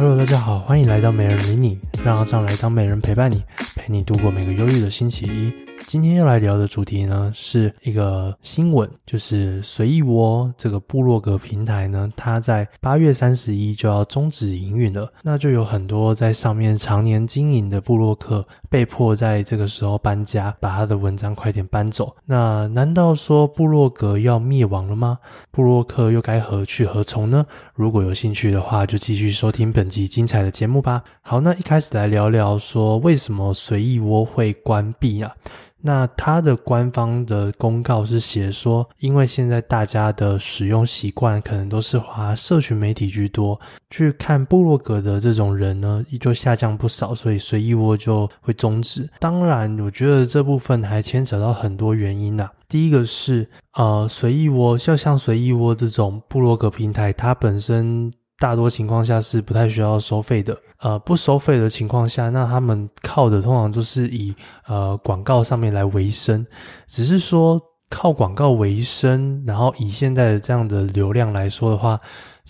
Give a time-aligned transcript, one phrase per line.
[0.00, 3.36] Hello，大家好，欢迎来到美人迷你，让阿畅来当美人陪伴你，
[3.76, 5.52] 陪你度过每个忧郁的星期一。
[5.86, 15.12] 今天要来聊的主题呢，是一个新闻，就是随意窝这个部落格平台呢，它在八月三十一就要终止营运了。
[15.22, 22.14] 那就有很多在上面常年经营的部落客，被迫在这个时候搬家，把他的文章快点搬走。
[22.24, 25.18] 那难道说布洛格要灭亡了吗？
[25.50, 27.44] 布洛克又该何去何从呢？
[27.74, 31.02] 如果有兴趣的话，就继续收听本集精彩的节目吧。
[31.20, 35.34] 好，那一开始来聊聊说为什么随意窝会关闭啊？
[35.82, 49.08] 那它的官方的公告是写说，因为现在大家的使用习惯可能都是滑社群媒体居多，去看部落格的这种人呢，就下降不少，所以随意窝就会终止。
[49.18, 52.52] 当然，我觉得这部分还牵扯到很多原因啦。
[52.68, 58.12] 第一个是，呃，随意窝，就像随意窝这种部落格平台，它本身。
[58.40, 64.34] 大多情况下是不太需要收费的，呃，不收费的情况下，那他们靠的通常都是以
[64.66, 66.46] 呃广告上面来维生，
[66.88, 72.00] 只是说靠广告维生，然后以现在的这样的流量来说的话，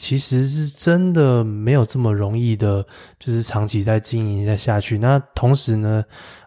[0.00, 2.82] 其实是真的没有这么容易的，
[3.18, 4.96] 就是长期在经营再下去。
[4.96, 6.02] 那同时呢，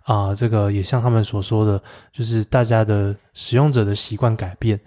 [0.05, 1.79] 啊、这个也像他们所说的，
[2.11, 4.79] 就是大家的使用者的习惯改变。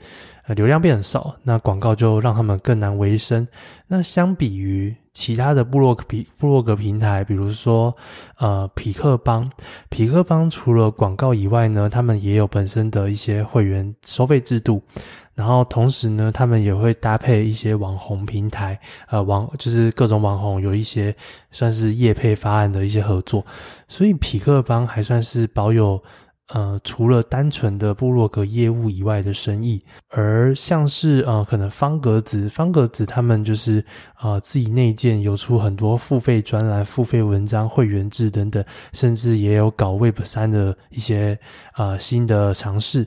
[0.49, 3.47] 呃，流量变少，那广告就让他们更难维生。
[3.87, 7.97] 那相比于其他的部落平部落格平台，比如说
[8.39, 9.49] 呃匹克邦，
[9.91, 14.83] 匹克邦除了广告以外呢，他们也有本身的一些会员收费制度。
[15.37, 18.77] 然后同时呢，他们也会搭配一些网红平台，
[19.09, 21.15] 呃网就是各种网红有一些
[21.53, 23.47] 算是业配方案的一些合作，
[23.87, 26.03] 所以匹克邦还算是保有。
[26.51, 33.85] 呃，除了单纯的部落格业务以外的生意，而像是呃，可能方格子、方格子他们就是
[34.21, 41.37] 呃自己内建有出很多付费专栏、付费文章、会员制等等，甚至也有搞 Web 三的一些
[41.75, 43.05] 呃新的尝试。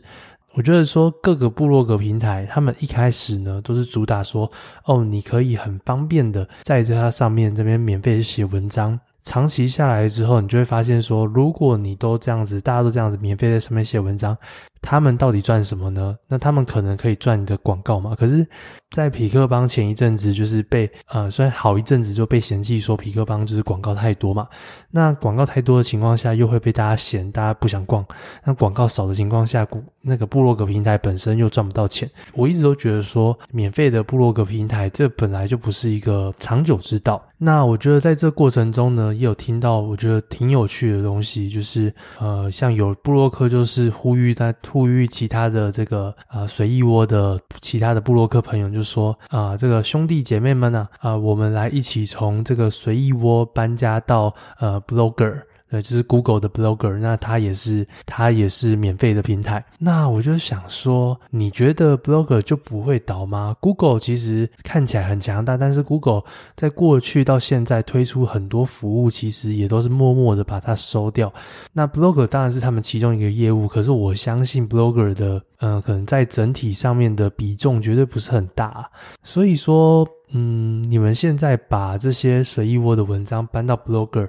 [0.53, 4.51] 我觉得说各个部落格平台，他们一开始呢都是主打说，
[4.85, 9.00] 哦，你可以很方便的在这它上面这边免费写文章。
[9.22, 14.35] 长期下来之后，你就会发现说，如果你都这样子，大家都这样子免费在上面写文章。
[14.81, 16.17] 他们到底赚什么呢？
[16.28, 18.16] 那他们可能可以赚你的广告嘛？
[18.16, 18.47] 可是，
[18.91, 24.47] 在匹克邦前一阵子就是被呃，虽然好一阵子就被嫌弃说匹克邦就是广告太多嘛。
[24.90, 28.06] 那广告太多的情况下，又会被大家嫌，大家不想逛。
[28.44, 29.67] 那广告少的情况下，
[30.01, 32.09] 那个部落格平台本身又赚不到钱。
[32.34, 37.22] 我一直都觉得说，免费的部落格平台这本来就不是一个长久之道。
[37.41, 44.56] 那我觉得在这过程中呢，也有听到我觉得挺有趣的东西，就是呃，像有部落客就是呼吁在。
[44.72, 55.48] 呼吁其他的这个啊随意窝的其他的布洛克朋友就说啊，这个兄弟姐妹们呢啊，我们来一起从这个随意窝搬家到呃 Blogger。
[55.69, 59.63] 对，就是 Google 的 Blogger，那它也是它也是免费的平台。
[59.78, 66.24] 那我就想说，你觉得 Blogger 就不会倒吗？Google 其实看起来很强大，但是 Google
[66.56, 71.31] 在过去到现在推出很多服务，其实也都是默默的把它收掉。
[71.72, 78.90] 那 Blogger 当然是他们其中一个业务，可是我相信 Blogger 的，嗯、呃，可能在整体上面的比重绝对不是很大。
[79.22, 84.28] 所以说，嗯，你们现在把这些随意窝的文章搬到 Blogger。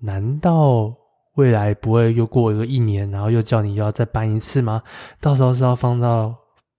[0.00, 0.94] 难道
[1.34, 4.82] 未来不会又过一个一年，然后又叫你要再搬一次吗？
[5.20, 6.34] 到时候是要放到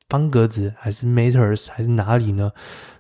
[0.09, 2.51] 方格子，还是 Matters，还是哪里呢？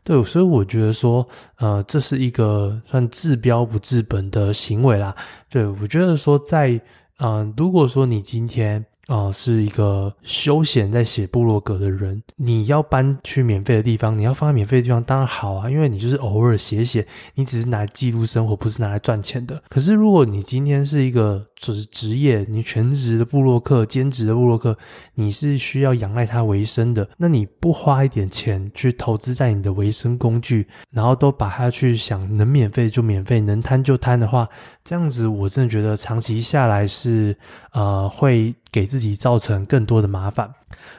[0.03, 5.15] 对，所以我觉得说，呃，这是一个算治标不治本的行为啦。
[5.49, 6.79] 对，我觉得说在，
[7.19, 8.85] 嗯，如果说你今天。
[9.07, 19.61] 哦、是一个休闲在写部落格的人，你要搬去免费的地方，你要放在免费的地方，当然好啊，因为你就是偶尔写写，你只是拿来记录生活，不是拿来赚钱的。
[19.69, 24.77] 可是如果你今天是一个职职业，你全职的部落客、兼职的部落客，
[25.15, 34.47] 你是需要仰赖他为生的，那你不花一点钱去投资在你的维生工具，然后都把它去想能免费就免费，能贪就贪的话，
[34.83, 37.35] 这样子我真的觉得长期下来是
[37.71, 38.55] 呃会。
[38.69, 40.47] 给自己造成更多的麻烦，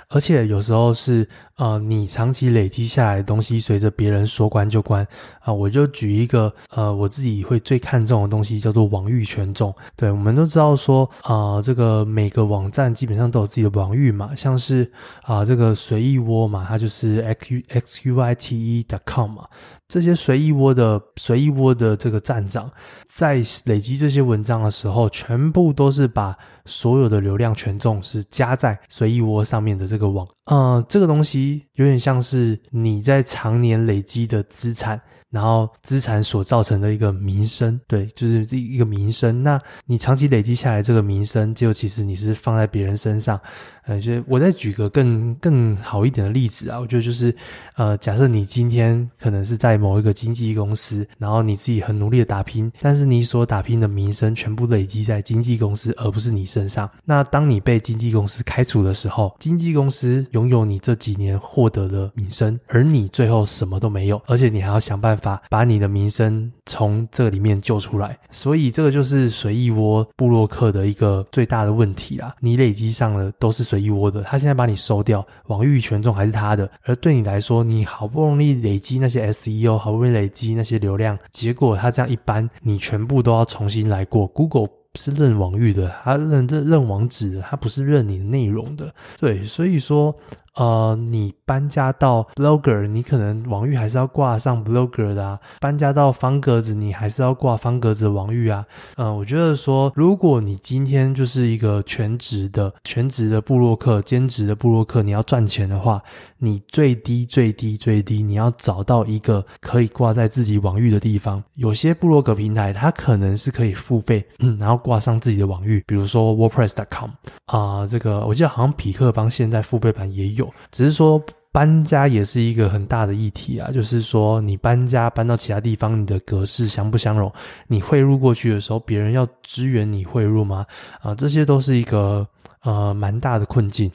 [0.09, 5.07] 而且有时候是呃，你长期累积下来的东西，随着别人说关就关
[5.41, 9.75] 啊、我就举一个呃，我自己会最看重的东西，叫做网域权重。
[9.97, 14.91] 对，我们都知道说啊、这个每个网站基本上都有自己的网域嘛，像是
[15.23, 19.47] 啊、这个随意窝嘛，它就是 x x u i t e dot com 嘛。
[19.89, 22.71] 这些随意窝的随意窝的这个站长，
[23.09, 26.37] 在累积这些文章的时候，全部都是把
[26.69, 30.29] 所有的流量权重是加在随意窝上面的这个网。
[30.49, 35.01] 呃，这个东西有点像是你在常年累积的资产，
[35.31, 39.43] 然后资产所造成的一个名声，对，就是一一个名声。
[39.43, 43.39] 那你长期累积下来这个名声，就其实你是放在别人身上。
[43.85, 47.35] 呃，就我再举个更更好一点的例子啊，我觉得就是，
[47.75, 56.91] 呃，假设你今天可能是在某一个经纪公司，然后你自己很努力的打拼，但是你所打拼的名声全部累积在经纪公司，而不是你身上。
[57.03, 68.19] 那当你被经纪公司开除的时候，经纪公司拥有你这几年获得的名声，而你最后什么都没有，而且你还要想办法把你的名声从这里面救出来。
[68.31, 73.79] 所以这个就是随意窝部落客的一个最大的问题啦，你累积上的都是随。
[73.79, 76.69] 意窝的，他现在把你收掉，网域权重还是他的。
[76.83, 84.27] 而对你来说，你好不容易累积那些 SEO，好不容易累积那些流量，结果他这样一搬，你全部都要重新来过。
[84.27, 88.95] Google 是认网域的，他认认认网址的，他不是认你内容的。
[89.19, 90.15] 对，所以说。
[90.55, 95.39] 呃，你搬家到 Blogger，你可能网域还是要挂上 Blogger 的啊。
[95.61, 98.65] 搬家到方格子，你还是要挂方格子的网域啊。
[98.97, 106.03] 呃，我觉得说，如果你今天就是一个全职的、全职的部落客、兼职的部落客，你要赚钱的话，
[106.39, 111.41] 你最低、最低、最低，你要找到一个可以挂在自己网域的地方。
[111.55, 117.11] 有些部落格平台，它可能是可以付费，嗯， 然后挂上自己的网域，比如说 WordPress.com
[117.47, 120.38] 啊，这个我记得好像匹克邦现在付费版也有。
[120.39, 127.33] 有只是说搬家也是一个很大的议题啊，就是说你搬家搬到其他地方，你的格式相不相容？
[127.67, 130.65] 你汇入过去的时候，别人要支援你汇入吗？
[131.01, 132.25] 啊，这些都是一个
[132.63, 133.91] 呃蛮大的困境。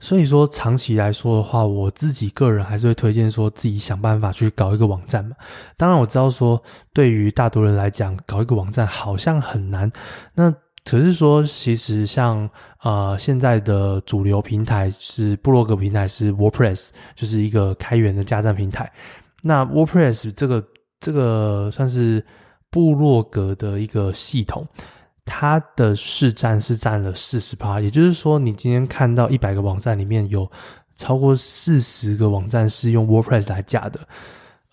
[0.00, 5.36] 所以说长期来说的话，我自己个人还是会推荐说自己想办法去搞一个网站嘛。
[5.76, 6.60] 当然我知道说
[6.92, 9.90] 对于大多人来讲，搞一个网站好像很难。
[10.34, 10.52] 那
[10.84, 12.48] 可是说，其实像
[12.82, 18.92] 呃现在的主流平台是部落格平台是 WordPress，就是一个开源的架站平台。
[19.42, 20.64] 那 WordPress 这个
[21.00, 22.24] 这个算是
[22.70, 24.66] 部落格的一个系统，
[25.24, 30.50] 它的市占是占了四十趴，也就是说，你今天看到一百个网站里面有
[30.96, 34.00] 超过四十个网站是用 WordPress 来架的。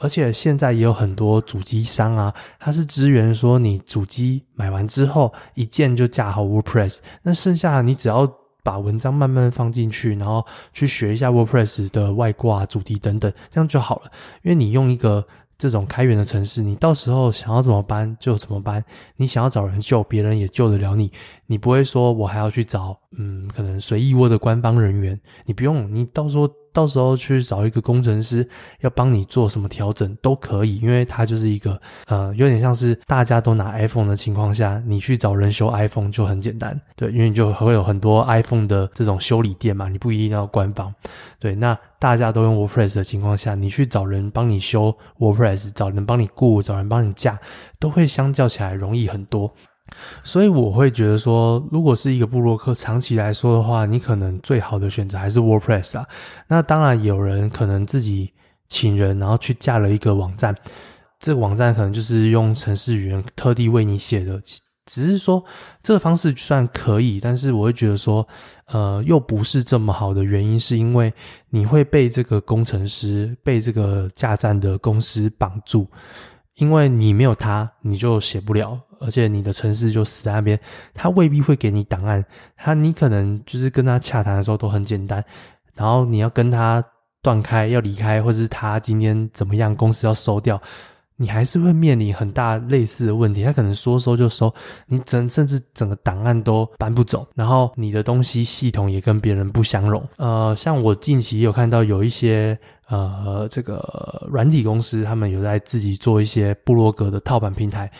[0.01, 8.27] 而且现在也有很多主机商啊，它是支援说你主机买完之后一键就架好 WordPress，那剩下你只要
[8.63, 14.11] 把文章慢慢放进去，然后去学一下 WordPress 的外挂、主题等等，这样就好了。
[14.41, 15.23] 因为你用一个
[15.57, 18.83] 这种开源的城市，你到时候想要怎么搬就怎么搬，
[19.17, 21.11] 你想要找人救，别人也救得了你，
[21.45, 26.49] 你不会说我还要去找，嗯，可能随意窝的官方人员，你不用，你到时候。
[26.73, 28.47] 到时候去找一个工程师，
[28.81, 40.93] 要帮你做什么调整都可以，因为它就是一个呃，有点像是大家都拿 iPhone 的情况下，你去找人修 iPhone 就很简单，对，因为你就会有很多 iPhone 的这种修理店嘛，你不一定要官方，
[41.39, 47.39] 对，那大家都用 WordPress 的情况下，你去找人帮你修 WordPress，找人帮你雇，找人帮你架，
[47.79, 49.53] 都会相较起来容易很多。
[50.23, 56.07] 所以我会觉得说，如果是一个部落客，长期来说的话，你可能最好的选择还是 WordPress 啊。
[56.47, 58.33] 那当然，有人可能自己
[58.67, 60.55] 请人，然后去架了一个网站，
[61.19, 64.41] 这个网站可能就是用程式语言特地为你写的。
[64.87, 65.41] 只是说
[65.83, 68.27] 这个方式算可以，但是我会觉得说，
[68.65, 71.13] 呃，又不是这么好的原因，是因为
[71.51, 75.87] 你会被这个工程师、被这个架站的公司绑住，
[76.55, 78.77] 因为你没有他，你就写不了。
[79.01, 80.59] 而且你的城市就死在那边，
[80.93, 82.23] 他未必会给你档案，
[82.55, 85.23] 他你可能就是跟他洽谈的时候都很简单，
[85.75, 86.83] 然后你要跟他
[87.21, 90.59] 断开要离开，或者是他今天怎么样，公司要收掉，
[91.17, 93.43] 你还是会面临很大类似的问题。
[93.43, 94.51] 他可能说收就收，
[94.87, 100.03] 你整甚至整个档案都搬不走，然后你的东西系统也跟别人不相容。
[100.17, 107.91] 呃，像我近期有看到有一些呃这个软体公司，他们有在自己做一些部落格的套版平台。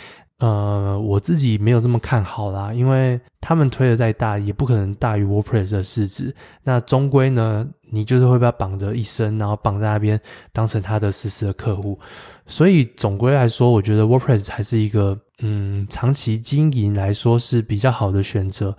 [0.41, 6.35] 呃，我自己没有这么看好啦，因为他们推的再大，也不可能大于 WordPress 的市值。
[6.63, 10.19] 那终归呢，你就是会被绑着一生，然后绑在那边，
[10.51, 11.99] 当成他的实时的客户。
[12.47, 18.75] 所以总归来说，我觉得 WordPress 还是一个，嗯，长期经营来说是比较好的选择。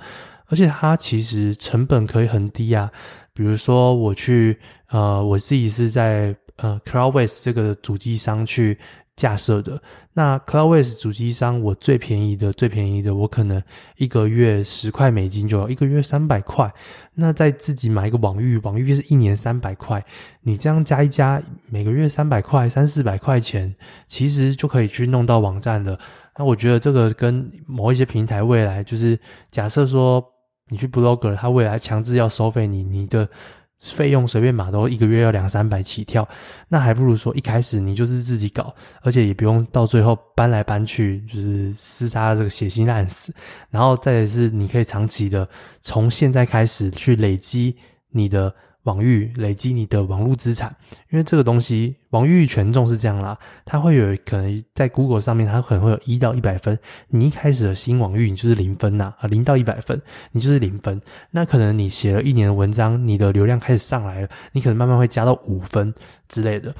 [0.47, 2.91] 而且它其实成本可以很低啊。
[3.33, 4.59] 比如说我去，
[4.91, 8.77] 呃，我自己是在呃 Cloudways 这个主机商去。
[9.15, 9.81] 架设的
[10.15, 13.63] 那 Cloudways 主机商，我最便宜的最便宜的，我可能
[13.97, 16.73] 一个月十块美金就有，一个月三百块。
[17.15, 20.05] 那再自己买一个网域，网域是一年三百块，
[20.43, 23.75] 你这样加一加，每个月三百块，三四百块钱，
[24.09, 25.99] 其实就可以去弄到网站了。
[26.39, 29.19] 那我觉得这个跟某一些平台未来就是
[29.51, 30.25] 假设说
[30.69, 33.29] 你去 Blogger，他未来强制要收费你，你的。
[33.83, 36.29] 费用随便码都一个月要两三百起跳，
[36.69, 43.35] 那还不如说一开始你就是自己搞，而且也不用到最后搬来搬去，就是厮杀这个血腥烂死。
[43.71, 45.49] 然后再是你可以长期的
[45.81, 47.77] 从现在开始去累积
[48.11, 48.55] 你的。
[48.85, 50.75] 网域累积你的网络资产，
[51.11, 56.77] 因为这个东西网域权重是这样啦，它会有可能在 Google 上面，它可能会有一到一百分。
[57.09, 60.01] 你一开始的新网域，你就是零分呐，啊，零到一百分，
[60.33, 61.01] 你就是零分。
[61.31, 65.95] 那可能你写了一年的文章，你的流量开始上来了，你可能慢慢会加到五分
[66.29, 66.75] 之类的。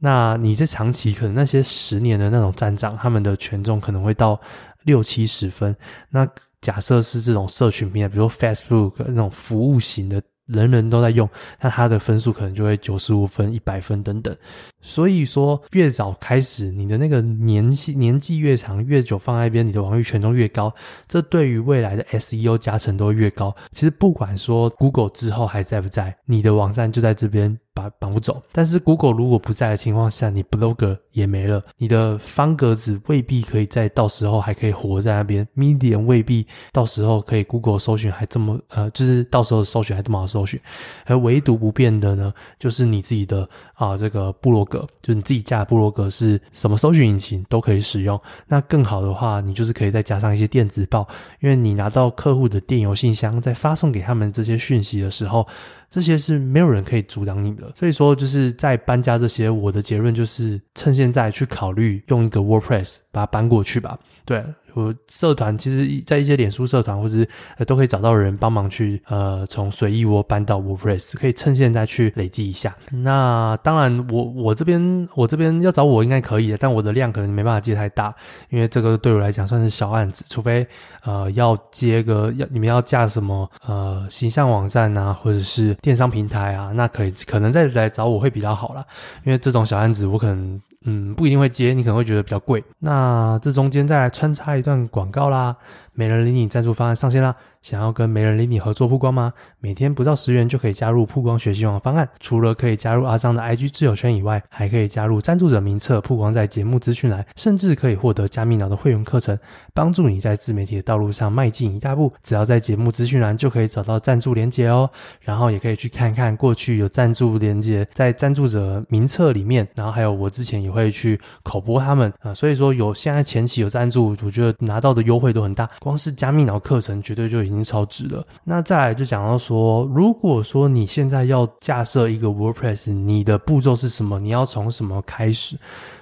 [0.00, 4.38] 那你在长期，可能那些十年的那种站长，他们的权重可能会到
[4.84, 5.74] 六七十分。
[6.10, 6.28] 那
[6.60, 10.22] 假设是这种社群平台，比如说 Facebook 那种服务型的。
[10.48, 11.28] 人人都在用，
[11.60, 14.36] 那它的分数可能就会九十五分、一百分等等。
[14.80, 20.74] 所以说，越早开始，你的那个年纪年纪越长，越久放在一边，你的网域权重越高，
[21.06, 23.54] 这对于未来的 SEO 加成都会越高。
[23.70, 27.58] 其实不管说 Google 之后还在不在，你的网站就在这边。
[27.98, 40.60] 绑不走，但是 Google 如果不在的情况下，你 Blogger 也没了，你的方格子未必可以在到时候还可以活在那边，Medium 未必到时候可以 Google 搜寻还这么呃，就是到时候搜寻还这么好搜寻，
[41.06, 48.20] 而唯独不变的呢，就是你自己的啊这个部落格，就是你自己架的部落格是什么搜寻引擎都可以使用。
[48.46, 51.06] 那更好的话，你就是可以再加上一些电子报，
[51.40, 55.46] 因为你拿到客户的电邮信箱，在发送给他们这些讯息的时候。
[55.90, 63.98] 这些是没有人可以阻挡你的，所以说就是在搬家这些，我的结论就是趁现在去考虑用一个 WordPress 把它搬过去吧。
[64.24, 64.44] 对。
[64.78, 72.74] 我社团其实，在一些脸书社团或者是呃，都可以找到人帮忙去呃，从随意窝搬到 WordPress，可以趁现在去累积一下。
[72.90, 78.14] 那当然我，我这边我这边要找我应该可以的，但我的量可能没办法接太大，
[78.50, 80.24] 因为这个对我来讲算是小案子。
[80.28, 80.66] 除非
[81.02, 88.84] 呃要接个要你们要架什么呃形象网站啊，或者是电商平台啊，那可以可能再来找我会比较好啦。
[89.24, 90.60] 因为这种小案子我可能。
[90.88, 92.64] 嗯，不一定会接，你可能会觉得比较贵。
[92.78, 95.54] 那这中间再来穿插一段广告啦，
[95.98, 97.34] 美人理你赞助方案上线啦。
[97.60, 99.32] 想要跟媒人理你合作曝光吗？
[99.58, 102.08] 每天不到十元就可以加入曝光学习王方案。
[102.20, 109.36] 除了可以加入阿张的 IG 挚友圈以外，还可以加入赞助者名册曝光在节目资讯栏，甚至可以获得加密脑的会员课程，
[109.74, 112.12] 帮助你在自媒体的道路上迈进一大步。
[112.22, 114.88] 只要在节目资讯栏就可以找到赞助连接哦。
[115.22, 122.32] 然后也可以去看看过去有赞助连接在赞助者名册里面，然后还有我之前也会去口播他们啊。
[122.32, 125.68] 所以说有现在前期有赞助，我觉得拿到的优惠都很大。
[125.88, 128.22] 光是加密脑课程绝对就已经超值了。
[128.44, 134.20] 那再来就讲到说，如果说你现在要架设一个 WordPress，你的步骤是什么？
[134.20, 135.56] 你要从什么开始？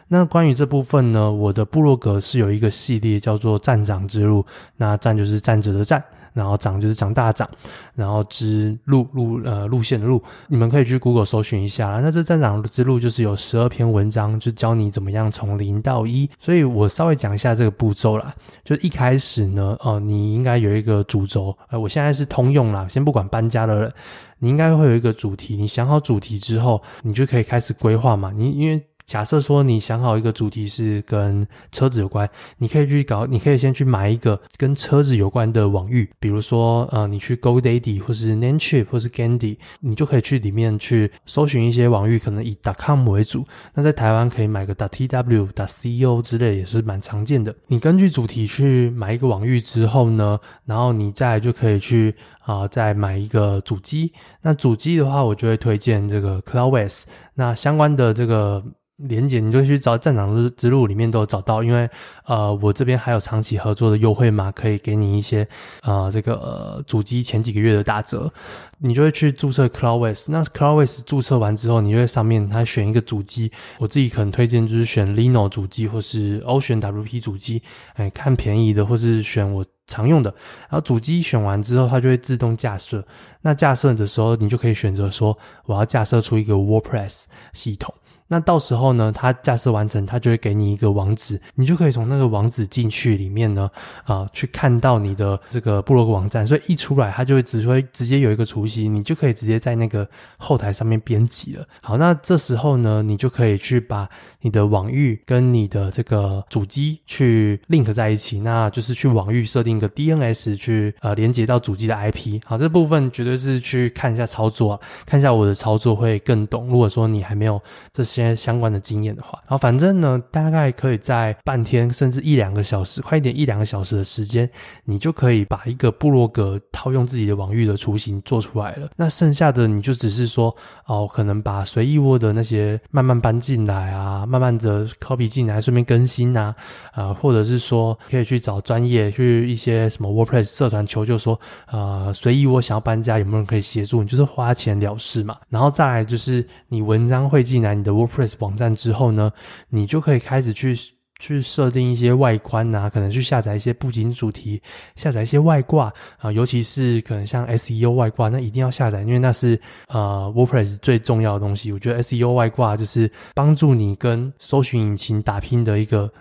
[0.08, 4.44] 那关于这部分呢，我的部落格是有一个系列叫做“站长之路”，
[4.76, 6.02] 那站就是站着的站。
[6.36, 7.48] 然后长就是长大长，
[7.94, 11.88] 然后之路路呃路线的路，你们可以去 Google 搜寻一下。
[12.02, 16.28] 那这站长之路就是有十二篇文章，就教你怎么样从零到一。
[16.38, 18.34] 所以我稍微讲一下这个步骤啦。
[18.62, 21.56] 就一开始呢，哦、你应该有一个主轴。
[21.70, 23.92] 呃，我现在是通用啦，先不管搬家的人，
[24.38, 25.56] 你应该会有一个主题。
[25.56, 28.30] 你想好主题之后，你就可以开始规划嘛。
[28.34, 43.46] 你因为假设说你想好一个主题是跟车子有关，你可以去搞，你可以先去买一个跟车子有关的网域，比如说呃，你去 GoDaddy 或是 Namecheap 或是 Gandy，你就可以去里面去搜寻一些网域，可能以 .com 为主。
[43.74, 47.54] 那在台湾可以买个 .tw、.co 之类也是蛮常见的。
[47.68, 54.12] 你根据主题去买一个网域之后呢，然后你再就可以去啊、再买一个主机。
[54.42, 57.04] 那主机的话，我就会推荐这个 cloud wes。
[57.34, 58.64] 那相关的这个。
[58.96, 61.88] 连结你就去找站长之路里面都有找到，因为
[62.24, 65.46] 呃我这边还有长期合作的优惠码，可以给你一些
[65.82, 68.32] 呃这个呃主机前几个月的打折，
[68.78, 70.24] 你就会去注册 Cloudways。
[70.28, 77.62] 那 Cloudways 注册完之后，你就在上面它选一个主机，我自己可能推荐就是选 Lino 主机或是 Ocean WP 主机，
[77.96, 80.34] 哎看便宜的或是选我常用的。
[80.70, 83.06] 然后主机选完之后，它就会自动架设。
[83.42, 85.36] 那架设的时候，你就可以选择说
[85.66, 87.94] 我要架设出一个 WordPress 系统。
[88.28, 93.70] 那到时候呢，它架设完成，它就会给你一个网址，你就可以从那个网址进去里面呢，
[94.04, 96.44] 啊、去看到你的这个部落格网站。
[96.44, 101.64] 所以一出来，它就会只会直接有一个雏形，你就可以直接在那个后台上面编辑了。
[101.80, 104.08] 好，那这时候呢，你就可以去把
[104.40, 112.40] 你的网域跟你的这个主机去 link 在一起，那就是去网域设定一个 DNS 去呃连接到主机的 IP。
[112.44, 116.66] 好，这部分绝对是去看一下操作啊，看一下我的操作会更懂。
[116.66, 118.04] 如果说你还没有这。
[118.22, 124.48] 些相关的经验的话，然后反正呢，大概可以在半天甚至一两个小时，快一点一两个小时的时间，
[124.84, 128.88] 你就可以把一个部落格套用自己的网域的雏形做出来了。
[128.96, 130.54] 那剩下的你就只是说
[130.86, 136.54] 哦，可能把随意窝的那些慢慢搬进来啊，慢慢的 copy 进来，顺便更新啊，
[136.92, 141.38] 啊、或者是说可以去找专业去一些什么 WordPress 社团求救，说
[141.70, 144.02] 呃，随意窝想要搬家，有没有人可以协助？
[144.02, 145.36] 你就是花钱了事嘛。
[145.48, 149.32] 然后再来就是你文章会进来你的 WordPress 网站之后呢，
[149.68, 150.76] 你就可以开始去
[151.18, 154.60] 去设定一些外观啊，可能去下载一些布景主题，
[154.96, 159.58] 下载一些外挂啊，尤其是可能像 SEO 外挂，那一定要下载，因为那是
[159.88, 161.72] 呃 WordPress 最重要的东西。
[161.72, 166.12] 我觉得 SEO 外挂就是帮助你跟搜寻引擎打拼的一个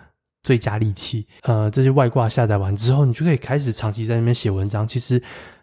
[0.43, 1.27] 最佳利器。
[1.41, 4.87] 呃，这些外挂下载完之后，你就可以开始长期在那边写文章。
[4.87, 5.21] 其实。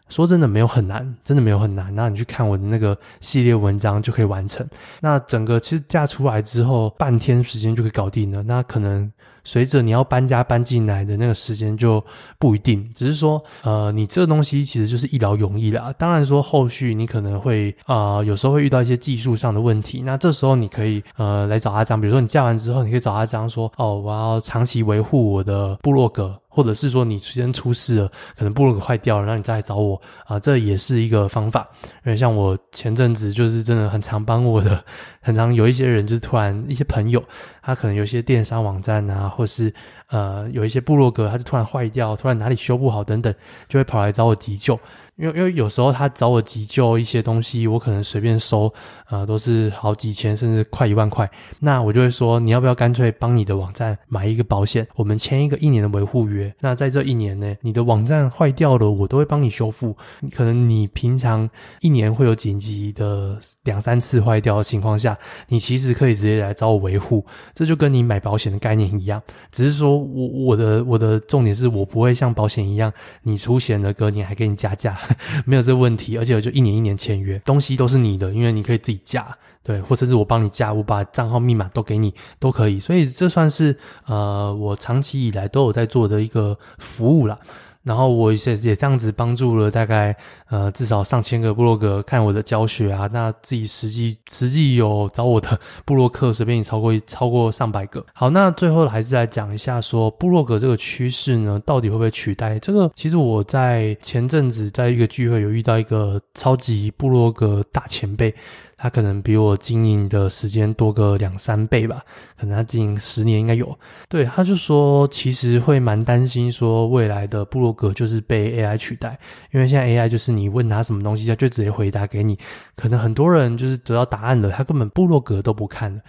[0.09, 1.94] 说真的没有很难，真的没有很难。
[1.94, 4.66] 那你去看我的那个系列文章就可以完成。
[5.00, 8.42] 那整个其实架出来之后，半天时间就可以搞定了。
[8.42, 9.11] 那可能。
[9.44, 12.00] 随着你要搬家搬进来的那个时间就
[12.38, 15.92] 不一定，只是说，呃，你这个东西其实就是一劳永逸啦。
[15.99, 22.00] 当然说后续你可能会，呃，有时候会遇到一些技术上的问题，那这时候你可以，呃，来找阿张。
[22.00, 31.68] 比如说你架完之后，你可以找阿张说，哦，我要长期维护我的部落格，或者是说你先出事了，可能部落格坏掉了，然后你再来找我，啊、这也是一个方法。
[32.04, 34.85] 因为像我前阵子就是真的很常帮我的，
[35.21, 37.21] 很常有一些人就是突然一些朋友，
[37.61, 39.30] 他可能有一些电商网站啊。
[39.32, 39.73] 或是
[40.09, 43.35] 呃有一些部落格，它就突然坏掉，突然哪里修不好等等，
[43.68, 44.78] 就会跑来找我急救。
[45.16, 48.73] 因为因为有时候他找我急救一些东西，我可能随便收，
[49.11, 51.30] 呃，都是好几千甚至快一万块。
[51.61, 54.88] 那我就会说，你要不要干脆帮你的网站买一个保险？
[54.94, 56.52] 我们签一个一年的维护约。
[56.61, 59.94] 那在这一年内，你的网站坏掉了，我都会帮你修复。
[60.35, 61.49] 可能你平常
[61.80, 65.16] 一年会有紧急的两三次坏掉的情况下，
[65.49, 67.25] 你其实可以直接来找我维护。
[67.52, 72.92] 这就跟你买保险的概念一样，只是说我我的我的重点是我不会像保险一样，
[73.23, 74.99] 你出险了隔年还给你加价。
[75.47, 79.26] 没有这问题，而且我就一年一年签约，东西都是你的，因为你可以自己加，
[79.62, 87.38] 对，或者是我帮你加，我把账号密码都给你，都可以，所以这算是呃我长期以来都有在做的一个服务了。
[87.82, 90.16] 然后我也也这样子帮助了大概
[90.49, 98.04] 呃至少上千个部落格看我的教学啊，那自己实际实际有找我的部落客随便也超过超过上百个。
[98.14, 102.90] 好，那最后还是来讲一下说部落格这个趋势呢，到底会不会取代这个？
[102.95, 108.34] 其实我在前阵子在一个聚会有遇到一个超级部落格大前辈。
[108.82, 112.02] 他可能比我经营的时间多个两三倍吧，
[112.36, 113.78] 可能他经营十年应该有。
[114.08, 119.16] 对，他就说其实会蛮担心说未来的部落格就是被 AI 取代，
[119.52, 122.36] 因为现在 AI 就是你问他什么东西，他就直接回答给你。
[122.75, 126.00] 可能很多人就是得到答案了，他根本部落格都不看了。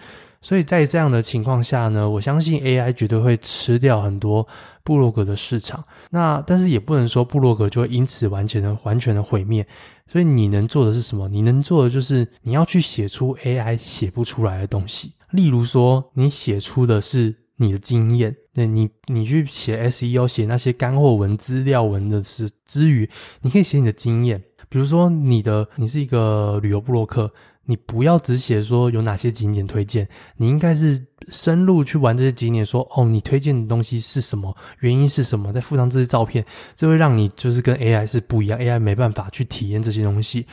[0.43, 4.45] 所以在这样的情况下呢，我相信 AI 绝对会吃掉很多
[4.83, 5.83] 部落格的市场。
[6.11, 9.65] 那但是也不能说部落格就会因此完全的完全的毁灭。
[10.05, 11.29] 所以你能做的是什么？
[11.29, 15.13] 你能做的就是你要去写出 AI 写不出来的东西。
[15.31, 23.09] 例如说，你写出的是你的经验，那你你去写 SEO 写那些干货文、资料文的是之余，
[23.41, 24.43] 你可以写你的经验。
[24.67, 27.31] 比如说，你的你是一个旅游部落客。
[27.65, 40.45] 你不要只写说有哪些景点推荐，你应该是深入去玩这些景点，说哦，你推荐的东西是什么，原因是什么，再附上这些照片，这会让你就是跟 AI 是不一样，AI 没办法去体验这些东西。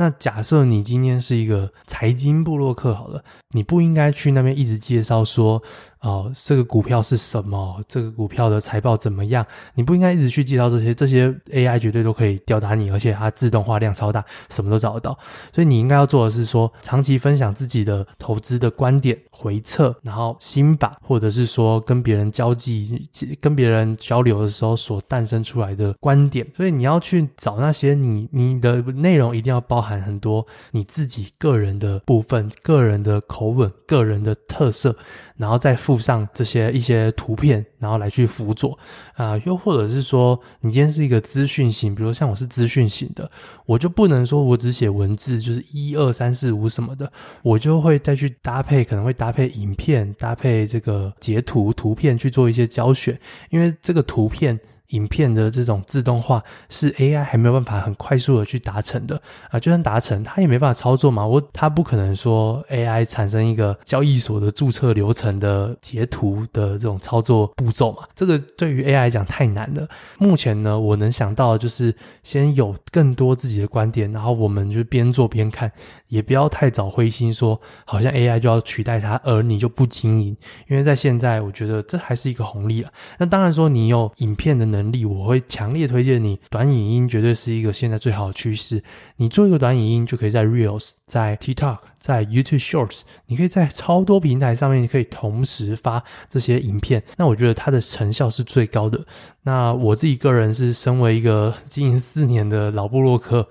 [0.00, 5.60] 那假设你今天是一个财经部落客好了，你不应该去那边一直介绍说，
[5.98, 9.44] 哦，这个股票是什么，这个股票的财报怎么样？
[9.74, 15.18] 你不应该一直去介绍这些，这些 AI 绝对都可以吊打你，而且它自动化量超大，什么都找得到。
[15.52, 23.08] 所以你应该要做的是说，长期分享自己的投资的观点、回测，然后心法，或者是说跟别人交际、
[23.40, 26.46] 跟别人交流的时候所诞生出来的观点。
[26.54, 29.78] 所以你要去找那些你你的内容一定要包。
[29.80, 34.96] 含很多你自己个人的部分、个人的口吻、个人的特色，
[35.38, 38.78] 然后再附上这些一些图片，然后来去辅佐
[39.14, 43.30] 啊、又或者是说，你今天是一个资讯型，比如像我是资讯型的，
[43.64, 47.10] 我就不能说我只写文字，就是一二三四五什么的，
[47.42, 54.60] 我就会再去搭配，可能会搭配影片、搭配这个截图图片去做一些教学，因为这个图片。
[54.88, 59.20] 影片的这种自动化是 AI 还没有办法很快速的去达成的
[59.50, 61.26] 啊，就算达成，它也没办法操作嘛。
[61.26, 69.86] 我它不可能说 AI 产生一个交易所的注册流程的截图的这种操作步骤嘛，这个对于 AI 来讲太难了。
[70.18, 75.70] 目前呢，我能想到的就是先有更多自己的观点，然后我们就边做边看，
[76.08, 80.36] 也不要太早灰心说好像 AI 就要取代它，而你就不经营，
[80.68, 82.92] 因为在现在我觉得这还是一个红利啊。
[83.18, 86.38] 那当然说你有影片的能力，我会强烈推荐你。
[86.50, 88.82] 短影音绝对是一个现在最好的趋势。
[89.16, 97.02] 你做一个短影音，就可以在 Reels、在 TikTok、在 YouTube Shorts，你可以在超多平台上面，你可以同时发这些影片。
[97.16, 99.04] 那我觉得它的成效是最高的。
[99.42, 103.48] 那我自己个人是身为一个经营四年的老布洛克。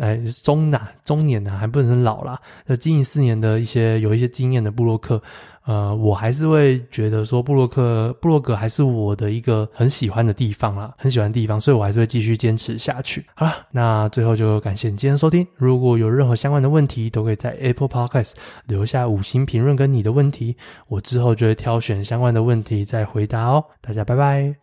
[0.00, 2.40] 哎，中呐，中年呐，还不能老啦。
[2.64, 5.22] 那经营四年的一些有一些经验的部落客，
[5.66, 13.22] 呃，我还是会觉得说部落客部落格还是我的一个很喜欢的地方啦，很喜欢的地方，所以我还是会继续坚持下去。
[13.34, 15.46] 好了，那最后就感谢你今天收听。
[15.54, 18.32] 如果有任何相关的问题，都可以在 Apple Podcast
[18.66, 20.56] 留下五星评论跟你的问题，
[20.88, 23.62] 我之后就会挑选相关的问题再回答哦。
[23.82, 24.60] 大家拜拜。